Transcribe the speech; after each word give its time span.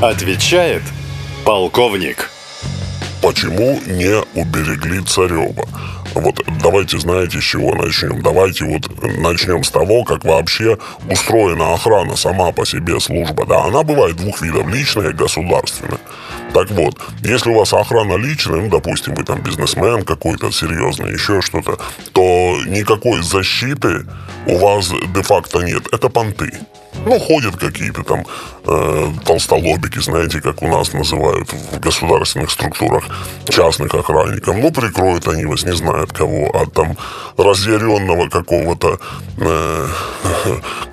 Отвечает 0.00 0.82
полковник. 1.46 2.30
Почему 3.22 3.80
не 3.86 4.20
уберегли 4.34 5.00
Царева? 5.00 5.66
Вот 6.20 6.40
давайте, 6.62 6.98
знаете, 6.98 7.40
с 7.40 7.44
чего 7.44 7.74
начнем? 7.74 8.22
Давайте 8.22 8.64
вот 8.64 8.88
начнем 9.18 9.62
с 9.62 9.70
того, 9.70 10.04
как 10.04 10.24
вообще 10.24 10.78
устроена 11.10 11.74
охрана 11.74 12.16
сама 12.16 12.52
по 12.52 12.64
себе 12.64 12.98
служба. 13.00 13.44
Да, 13.46 13.64
она 13.64 13.82
бывает 13.82 14.16
двух 14.16 14.40
видов, 14.40 14.66
личная 14.68 15.10
и 15.10 15.12
государственная. 15.12 16.00
Так 16.52 16.70
вот, 16.70 16.94
если 17.22 17.50
у 17.50 17.58
вас 17.58 17.72
охрана 17.72 18.16
личная, 18.16 18.62
ну, 18.62 18.68
допустим, 18.70 19.14
вы 19.14 19.24
там 19.24 19.42
бизнесмен 19.42 20.04
какой-то 20.04 20.50
серьезный, 20.50 21.12
еще 21.12 21.42
что-то, 21.42 21.78
то 22.12 22.56
никакой 22.66 23.22
защиты 23.22 24.06
у 24.46 24.56
вас 24.56 24.90
де-факто 25.14 25.60
нет. 25.60 25.86
Это 25.92 26.08
понты. 26.08 26.52
Ну, 27.04 27.18
ходят 27.20 27.56
какие-то 27.56 28.02
там 28.02 28.24
э, 28.64 29.12
толстолобики, 29.24 30.00
знаете, 30.00 30.40
как 30.40 30.62
у 30.62 30.68
нас 30.68 30.92
называют 30.92 31.52
в 31.52 31.78
государственных 31.78 32.50
структурах 32.50 33.04
частных 33.48 33.94
охранников. 33.94 34.56
Ну, 34.56 34.72
прикроют 34.72 35.28
они 35.28 35.44
вас, 35.44 35.64
не 35.64 35.72
знают 36.06 36.12
кого, 36.12 36.50
а 36.54 36.66
там 36.66 36.96
разъяренного 37.36 38.28
какого-то 38.28 38.98
э, 39.38 39.86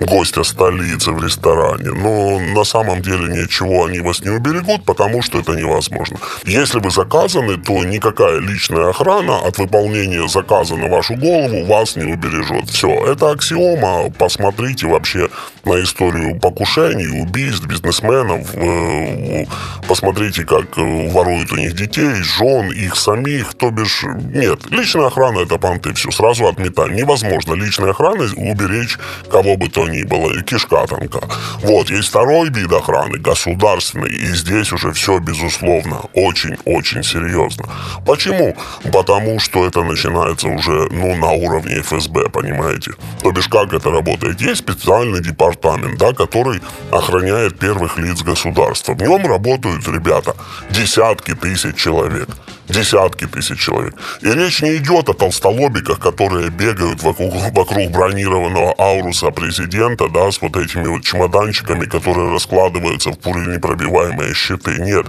гостя 0.00 0.44
столицы 0.44 1.12
в 1.12 1.24
ресторане. 1.24 1.90
Но 1.90 2.38
на 2.54 2.64
самом 2.64 3.02
деле 3.02 3.42
ничего 3.42 3.86
они 3.86 4.00
вас 4.00 4.20
не 4.20 4.30
уберегут, 4.30 4.84
потому 4.84 5.22
что 5.22 5.38
это 5.38 5.52
невозможно. 5.52 6.18
Если 6.44 6.80
вы 6.80 6.90
заказаны, 6.90 7.56
то 7.56 7.84
никакая 7.84 8.40
личная 8.40 8.90
охрана 8.90 9.38
от 9.38 9.58
выполнения 9.58 10.28
заказа 10.28 10.76
на 10.76 10.88
вашу 10.88 11.14
голову 11.14 11.64
вас 11.66 11.96
не 11.96 12.12
убережет. 12.12 12.68
Все, 12.70 12.88
это 12.88 13.30
аксиома. 13.30 14.10
Посмотрите 14.18 14.86
вообще 14.86 15.28
на 15.64 15.82
историю 15.82 16.38
покушений, 16.40 17.22
убийств, 17.22 17.66
бизнесменов. 17.66 18.54
Э, 18.54 19.44
посмотрите, 19.88 20.44
как 20.44 20.76
воруют 20.76 21.52
у 21.52 21.56
них 21.56 21.74
детей, 21.74 22.22
жен, 22.22 22.70
их 22.70 22.96
самих. 22.96 23.54
То 23.54 23.70
бишь, 23.70 24.04
нет, 24.34 24.70
личная 25.04 25.08
охрана 25.08 25.40
это 25.40 25.58
понты, 25.58 25.92
все, 25.94 26.10
сразу 26.10 26.46
отметаем. 26.46 26.94
Невозможно 26.94 27.54
личной 27.54 27.90
охраной 27.90 28.28
уберечь 28.36 28.98
кого 29.30 29.56
бы 29.56 29.68
то 29.68 29.88
ни 29.88 30.04
было, 30.04 30.42
кишка 30.42 30.86
тонка. 30.86 31.20
Вот, 31.62 31.90
есть 31.90 32.08
второй 32.08 32.50
вид 32.50 32.72
охраны, 32.72 33.18
государственный, 33.18 34.10
и 34.10 34.26
здесь 34.34 34.72
уже 34.72 34.92
все, 34.92 35.18
безусловно, 35.18 36.00
очень-очень 36.14 37.02
серьезно. 37.02 37.64
Почему? 38.06 38.56
Потому 38.92 39.40
что 39.40 39.66
это 39.66 39.82
начинается 39.82 40.48
уже, 40.48 40.88
ну, 40.90 41.16
на 41.16 41.30
уровне 41.32 41.80
ФСБ, 41.80 42.28
понимаете? 42.28 42.92
То 43.22 43.32
бишь, 43.32 43.48
как 43.48 43.72
это 43.72 43.90
работает? 43.90 44.40
Есть 44.40 44.60
специальный 44.60 45.22
департамент, 45.22 45.98
да, 45.98 46.12
который 46.12 46.60
охраняет 46.90 47.58
первых 47.58 47.98
лиц 47.98 48.22
государства. 48.22 48.94
В 48.94 49.02
нем 49.02 49.26
работают 49.26 49.88
ребята, 49.88 50.34
десятки 50.70 51.34
тысяч 51.34 51.76
человек 51.76 52.28
десятки 52.68 53.26
тысяч 53.26 53.58
человек. 53.60 53.94
И 54.20 54.30
речь 54.30 54.62
не 54.62 54.76
идет 54.76 54.83
о 54.90 55.02
толстолобиках, 55.02 55.98
которые 55.98 56.50
бегают 56.50 57.02
вокруг, 57.02 57.34
вокруг 57.52 57.90
бронированного 57.90 58.74
ауруса 58.78 59.30
президента, 59.30 60.08
да, 60.08 60.30
с 60.30 60.42
вот 60.42 60.56
этими 60.56 60.86
вот 60.86 61.02
чемоданчиками, 61.02 61.86
которые 61.86 62.30
раскладываются 62.32 63.10
в 63.10 63.18
пуленепробиваемые 63.18 64.34
щиты. 64.34 64.76
Нет, 64.78 65.06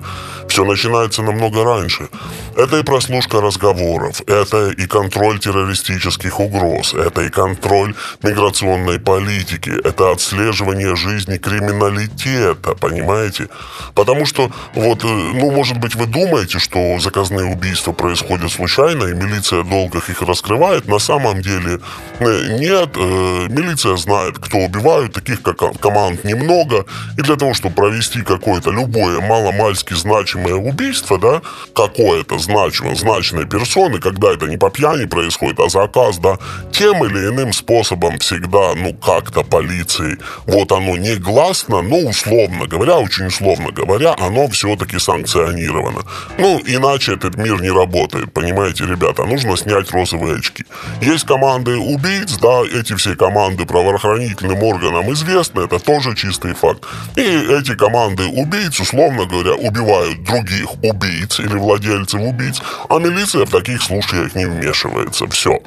все 0.47 0.63
начинается 0.63 1.21
намного 1.21 1.63
раньше. 1.63 2.07
Это 2.55 2.79
и 2.79 2.83
прослушка 2.83 3.41
разговоров, 3.41 4.21
это 4.27 4.69
и 4.69 4.87
контроль 4.87 5.39
террористических 5.39 6.39
угроз, 6.39 6.93
это 6.93 7.23
и 7.23 7.29
контроль 7.29 7.93
миграционной 8.23 8.99
политики, 8.99 9.71
это 9.83 10.11
отслеживание 10.11 10.95
жизни 10.95 11.37
криминалитета, 11.37 12.75
понимаете? 12.75 13.49
Потому 13.93 14.25
что, 14.25 14.51
вот, 14.73 15.03
э, 15.03 15.07
ну, 15.07 15.51
может 15.51 15.77
быть, 15.77 15.95
вы 15.95 16.05
думаете, 16.05 16.59
что 16.59 16.99
заказные 16.99 17.45
убийства 17.45 17.91
происходят 17.91 18.51
случайно, 18.51 19.05
и 19.05 19.13
милиция 19.13 19.63
долго 19.69 19.99
их 19.99 20.21
раскрывает. 20.21 20.87
На 20.87 20.99
самом 20.99 21.41
деле 21.41 21.79
э, 22.19 22.57
нет. 22.59 22.89
Э, 22.95 23.47
милиция 23.49 23.97
знает, 23.97 24.39
кто 24.39 24.57
убивают, 24.59 25.13
таких 25.13 25.41
как 25.41 25.79
команд 25.79 26.23
немного. 26.23 26.85
И 27.17 27.21
для 27.21 27.35
того, 27.35 27.53
чтобы 27.53 27.75
провести 27.75 28.21
какое-то 28.21 28.71
любое 28.71 29.19
маломальски 29.21 29.93
значимое 29.93 30.55
убийство, 30.55 31.17
да, 31.17 31.41
какое-то 31.73 32.37
значимое, 32.39 32.95
значной 32.95 33.45
персоны, 33.45 33.99
когда 33.99 34.33
это 34.33 34.47
не 34.47 34.57
по 34.57 34.69
пьяни 34.69 35.05
происходит, 35.05 35.59
а 35.59 35.69
заказ, 35.69 36.17
да, 36.17 36.37
тем 36.71 37.03
или 37.05 37.29
иным 37.29 37.53
способом 37.53 38.17
всегда, 38.19 38.73
ну, 38.75 38.93
как-то 38.93 39.43
полиции, 39.43 40.17
вот 40.45 40.71
оно 40.71 40.97
негласно, 40.97 41.81
но 41.81 41.97
условно 41.97 42.67
говоря, 42.67 42.97
очень 42.97 43.27
условно 43.27 43.71
говоря, 43.71 44.15
оно 44.19 44.47
все-таки 44.49 44.99
санкционировано. 44.99 46.01
Ну, 46.37 46.61
иначе 46.65 47.13
этот 47.13 47.37
мир 47.37 47.61
не 47.61 47.69
работает, 47.69 48.33
понимаете, 48.33 48.85
ребята, 48.85 49.25
нужно 49.25 49.54
снять 49.57 49.91
розовые 49.91 50.37
очки. 50.37 50.65
Есть 51.01 51.25
команды 51.25 51.77
убийц, 51.77 52.37
да, 52.37 52.61
эти 52.63 52.95
все 52.95 53.15
команды 53.15 53.65
правоохранительным 53.65 54.61
органам 54.63 55.11
известны, 55.13 55.61
это 55.61 55.79
тоже 55.79 56.15
чистый 56.15 56.53
факт. 56.53 56.83
И 57.15 57.21
эти 57.21 57.75
команды 57.75 58.25
убийц, 58.25 58.79
условно 58.79 59.25
говоря, 59.25 59.55
убивают 59.55 60.23
других 60.23 60.73
убийц 60.83 61.39
или 61.39 61.55
владельцев 61.55 62.21
убийц, 62.21 62.61
а 62.89 62.99
милиция 62.99 63.45
в 63.45 63.51
таких 63.51 63.81
случаях 63.81 64.35
не 64.35 64.45
вмешивается. 64.45 65.27
Все. 65.27 65.59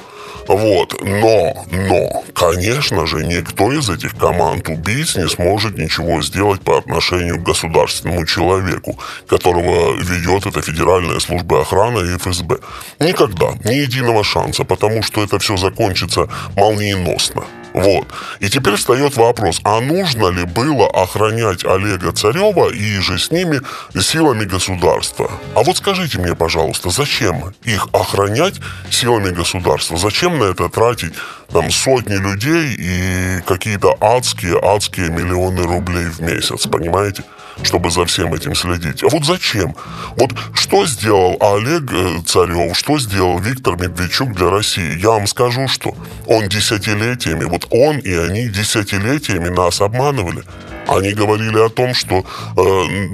Вот. 0.48 0.94
Но, 1.02 1.66
но, 1.70 2.24
конечно 2.34 3.06
же, 3.06 3.24
никто 3.24 3.70
из 3.70 3.90
этих 3.90 4.16
команд 4.16 4.68
убийц 4.68 5.16
не 5.16 5.28
сможет 5.28 5.76
ничего 5.76 6.22
сделать 6.22 6.62
по 6.62 6.78
отношению 6.78 7.38
к 7.38 7.42
государственному 7.42 8.24
человеку, 8.24 8.98
которого 9.28 9.94
ведет 9.96 10.46
эта 10.46 10.62
Федеральная 10.62 11.20
служба 11.20 11.60
охраны 11.60 12.14
и 12.14 12.16
ФСБ. 12.16 12.58
Никогда. 12.98 13.52
Ни 13.64 13.77
единого 13.82 14.24
шанса, 14.24 14.64
потому 14.64 15.02
что 15.02 15.22
это 15.22 15.38
все 15.38 15.56
закончится 15.56 16.28
молниеносно. 16.56 17.44
Вот. 17.74 18.08
И 18.40 18.48
теперь 18.48 18.74
встает 18.74 19.16
вопрос, 19.16 19.60
а 19.64 19.80
нужно 19.80 20.28
ли 20.28 20.44
было 20.44 20.88
охранять 20.88 21.64
Олега 21.64 22.12
Царева 22.12 22.70
и 22.70 22.98
же 22.98 23.18
с 23.18 23.30
ними 23.30 23.60
силами 24.00 24.44
государства? 24.44 25.30
А 25.54 25.62
вот 25.62 25.76
скажите 25.76 26.18
мне, 26.18 26.34
пожалуйста, 26.34 26.90
зачем 26.90 27.54
их 27.64 27.88
охранять 27.92 28.54
силами 28.90 29.30
государства? 29.30 29.96
Зачем 29.96 30.38
на 30.38 30.44
это 30.44 30.68
тратить 30.68 31.12
там 31.52 31.70
сотни 31.70 32.16
людей 32.16 32.74
и 32.78 33.42
какие-то 33.46 33.96
адские, 34.00 34.58
адские 34.60 35.10
миллионы 35.10 35.62
рублей 35.62 36.06
в 36.06 36.20
месяц, 36.20 36.66
понимаете? 36.66 37.22
Чтобы 37.62 37.90
за 37.90 38.04
всем 38.04 38.32
этим 38.34 38.54
следить. 38.54 39.02
А 39.02 39.08
вот 39.08 39.24
зачем? 39.24 39.74
Вот 40.16 40.30
что 40.54 40.86
сделал 40.86 41.36
Олег 41.40 41.92
э, 41.92 42.20
Царев, 42.26 42.76
что 42.76 42.98
сделал 42.98 43.38
Виктор 43.38 43.76
Медведчук 43.76 44.34
для 44.34 44.50
России? 44.50 44.98
Я 44.98 45.10
вам 45.10 45.26
скажу, 45.26 45.68
что 45.68 45.94
он 46.26 46.48
десятилетиями, 46.48 47.44
вот 47.44 47.66
он 47.70 47.98
и 47.98 48.14
они 48.14 48.48
десятилетиями 48.48 49.48
нас 49.48 49.80
обманывали. 49.80 50.42
Они 50.86 51.12
говорили 51.12 51.58
о 51.58 51.68
том, 51.68 51.94
что 51.94 52.24
э, 52.56 52.62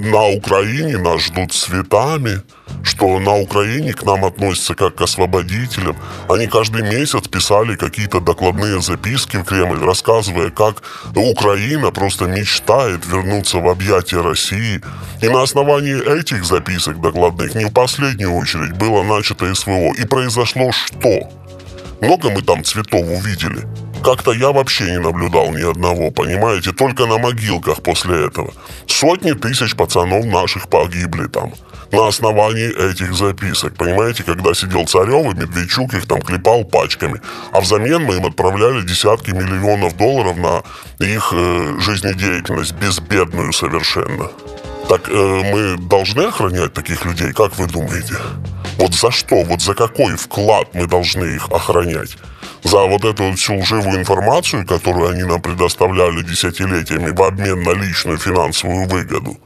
на 0.09 0.27
Украине 0.27 0.97
нас 0.97 1.21
ждут 1.23 1.51
цветами, 1.51 2.41
что 2.85 3.19
на 3.19 3.35
Украине 3.35 3.93
к 3.93 4.03
нам 4.03 4.23
относятся 4.23 4.75
как 4.75 4.95
к 4.95 5.01
освободителям. 5.01 5.97
Они 6.29 6.47
каждый 6.47 6.83
месяц 6.83 7.27
писали 7.27 7.75
какие-то 7.75 8.19
докладные 8.19 8.81
записки 8.81 9.37
в 9.37 9.43
Кремль, 9.43 9.83
рассказывая, 9.83 10.51
как 10.51 10.83
Украина 11.15 11.91
просто 11.91 12.25
мечтает 12.25 13.05
вернуться 13.05 13.57
в 13.57 13.67
объятия 13.67 14.21
России. 14.21 14.81
И 15.21 15.29
на 15.29 15.41
основании 15.41 16.19
этих 16.19 16.45
записок 16.45 17.01
докладных 17.01 17.55
не 17.55 17.65
в 17.65 17.73
последнюю 17.73 18.33
очередь 18.33 18.73
было 18.73 19.03
начато 19.03 19.53
СВО. 19.53 19.93
И 19.97 20.05
произошло 20.05 20.71
что? 20.71 21.29
Много 22.01 22.29
мы 22.29 22.41
там 22.41 22.63
цветов 22.63 23.01
увидели? 23.01 23.67
Как-то 24.03 24.31
я 24.33 24.51
вообще 24.51 24.91
не 24.91 24.99
наблюдал 24.99 25.51
ни 25.51 25.61
одного, 25.61 26.11
понимаете? 26.11 26.71
Только 26.71 27.05
на 27.05 27.17
могилках 27.17 27.81
после 27.81 28.27
этого. 28.27 28.53
Сотни 28.87 29.31
тысяч 29.31 29.75
пацанов 29.75 30.25
наших 30.25 30.67
погибли 30.69 31.27
там 31.27 31.53
на 31.91 32.07
основании 32.07 32.91
этих 32.91 33.13
записок. 33.13 33.75
Понимаете, 33.75 34.23
когда 34.23 34.53
сидел 34.53 34.85
Царев 34.85 35.33
и 35.33 35.37
Медведчук 35.37 35.93
их 35.93 36.07
там 36.07 36.21
клепал 36.21 36.63
пачками. 36.63 37.21
А 37.51 37.61
взамен 37.61 38.03
мы 38.03 38.15
им 38.15 38.25
отправляли 38.25 38.81
десятки 38.81 39.31
миллионов 39.31 39.95
долларов 39.97 40.37
на 40.37 40.63
их 40.99 41.33
э, 41.33 41.79
жизнедеятельность, 41.79 42.73
безбедную 42.73 43.53
совершенно. 43.53 44.29
Так 44.89 45.09
э, 45.09 45.41
мы 45.51 45.77
должны 45.77 46.21
охранять 46.21 46.73
таких 46.73 47.05
людей, 47.05 47.33
как 47.33 47.57
вы 47.57 47.67
думаете? 47.67 48.15
Вот 48.77 48.93
за 48.93 49.11
что, 49.11 49.43
вот 49.43 49.61
за 49.61 49.73
какой 49.73 50.15
вклад 50.15 50.73
мы 50.73 50.85
должны 50.87 51.35
их 51.35 51.49
охранять? 51.49 52.17
За 52.63 52.83
вот 52.83 53.05
эту 53.05 53.23
вот 53.23 53.39
всю 53.39 53.57
лживую 53.57 53.99
информацию, 53.99 54.65
которую 54.65 55.11
они 55.11 55.23
нам 55.23 55.41
предоставляли 55.41 56.23
десятилетиями 56.23 57.11
в 57.11 57.21
обмен 57.23 57.63
на 57.63 57.71
личную 57.71 58.17
финансовую 58.17 58.87
выгоду? 58.87 59.37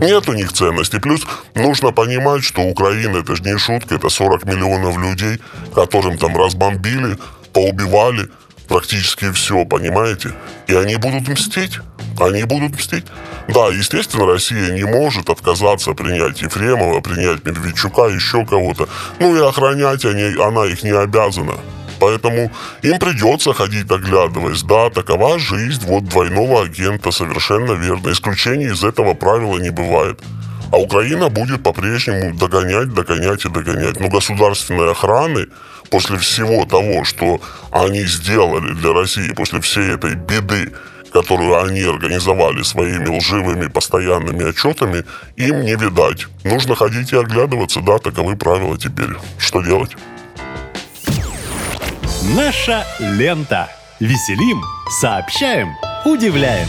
Нет 0.00 0.28
у 0.28 0.32
них 0.32 0.52
ценности. 0.52 0.98
Плюс 0.98 1.26
нужно 1.54 1.92
понимать, 1.92 2.44
что 2.44 2.62
Украина 2.62 3.18
это 3.18 3.36
же 3.36 3.42
не 3.42 3.58
шутка, 3.58 3.96
это 3.96 4.08
40 4.08 4.44
миллионов 4.44 4.96
людей, 4.96 5.38
которым 5.74 6.16
там 6.16 6.36
разбомбили, 6.36 7.18
поубивали 7.52 8.28
практически 8.66 9.30
все, 9.32 9.64
понимаете? 9.64 10.34
И 10.66 10.74
они 10.74 10.96
будут 10.96 11.28
мстить. 11.28 11.78
Они 12.18 12.44
будут 12.44 12.72
мстить. 12.72 13.04
Да, 13.48 13.68
естественно, 13.68 14.26
Россия 14.26 14.72
не 14.72 14.84
может 14.84 15.28
отказаться 15.28 15.92
принять 15.92 16.42
Ефремова, 16.42 17.00
принять 17.00 17.44
Медведчука, 17.44 18.06
еще 18.06 18.44
кого-то. 18.46 18.88
Ну 19.20 19.36
и 19.36 19.48
охранять 19.48 20.04
они, 20.04 20.34
она 20.42 20.64
их 20.66 20.82
не 20.82 20.90
обязана. 20.90 21.54
Поэтому 21.98 22.50
им 22.82 22.98
придется 22.98 23.52
ходить 23.52 23.90
оглядываясь. 23.90 24.62
Да, 24.62 24.90
такова 24.90 25.38
жизнь 25.38 25.84
вот 25.86 26.04
двойного 26.04 26.64
агента, 26.64 27.10
совершенно 27.10 27.72
верно. 27.72 28.10
Исключений 28.10 28.66
из 28.66 28.84
этого 28.84 29.14
правила 29.14 29.58
не 29.58 29.70
бывает. 29.70 30.20
А 30.72 30.78
Украина 30.78 31.28
будет 31.28 31.62
по-прежнему 31.62 32.34
догонять, 32.34 32.92
догонять 32.92 33.44
и 33.44 33.48
догонять. 33.48 34.00
Но 34.00 34.08
государственной 34.08 34.90
охраны 34.90 35.46
после 35.90 36.18
всего 36.18 36.64
того, 36.64 37.04
что 37.04 37.40
они 37.70 38.04
сделали 38.04 38.74
для 38.74 38.92
России, 38.92 39.32
после 39.32 39.60
всей 39.60 39.94
этой 39.94 40.14
беды, 40.14 40.72
которую 41.12 41.62
они 41.62 41.82
организовали 41.82 42.62
своими 42.62 43.08
лживыми 43.08 43.68
постоянными 43.68 44.44
отчетами, 44.44 45.04
им 45.36 45.62
не 45.62 45.76
видать. 45.76 46.26
Нужно 46.44 46.74
ходить 46.74 47.12
и 47.12 47.16
оглядываться, 47.16 47.80
да, 47.80 47.98
таковы 47.98 48.36
правила 48.36 48.76
теперь. 48.76 49.10
Что 49.38 49.62
делать? 49.62 49.96
Наша 52.34 52.84
лента. 52.98 53.68
Веселим, 53.98 54.62
сообщаем, 55.00 55.74
удивляем. 56.04 56.68